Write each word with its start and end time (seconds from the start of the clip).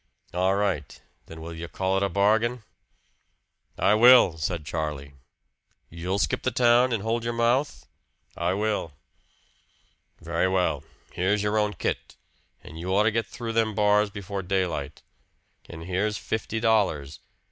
"All 0.33 0.55
right. 0.55 0.99
Then 1.27 1.41
will 1.41 1.53
you 1.53 1.67
call 1.67 1.95
it 1.95 2.01
a 2.01 2.09
bargain?" 2.09 2.63
"I 3.77 3.93
will," 3.93 4.35
said 4.39 4.65
Charlie. 4.65 5.13
"You'll 5.91 6.17
skip 6.17 6.41
the 6.41 6.49
town, 6.49 6.91
and 6.91 7.03
hold 7.03 7.23
your 7.23 7.33
mouth?" 7.33 7.87
"I 8.35 8.55
will." 8.55 8.93
"Very 10.19 10.47
well. 10.47 10.83
Here's 11.13 11.43
your 11.43 11.59
own 11.59 11.75
kit 11.75 12.15
and 12.63 12.79
you 12.79 12.89
ought 12.95 13.03
to 13.03 13.11
get 13.11 13.27
through 13.27 13.53
them 13.53 13.75
bars 13.75 14.09
before 14.09 14.41
daylight. 14.41 15.03
And 15.69 15.83
here's 15.83 16.17
fifty 16.17 16.59
dollars. 16.59 17.19